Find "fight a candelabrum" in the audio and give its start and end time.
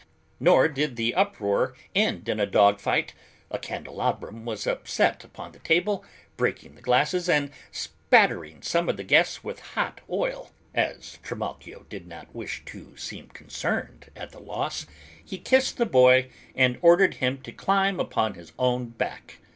2.79-4.45